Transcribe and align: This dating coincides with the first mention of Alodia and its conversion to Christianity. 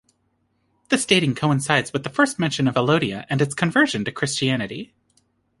This 0.89 1.05
dating 1.05 1.35
coincides 1.35 1.93
with 1.93 2.01
the 2.03 2.09
first 2.09 2.39
mention 2.39 2.67
of 2.67 2.73
Alodia 2.73 3.27
and 3.29 3.39
its 3.39 3.53
conversion 3.53 4.03
to 4.05 4.11
Christianity. 4.11 4.95